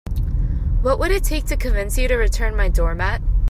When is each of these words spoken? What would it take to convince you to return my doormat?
What 0.81 0.97
would 0.97 1.11
it 1.11 1.23
take 1.23 1.45
to 1.45 1.55
convince 1.55 1.95
you 1.95 2.07
to 2.07 2.15
return 2.15 2.55
my 2.57 2.69
doormat? 2.69 3.21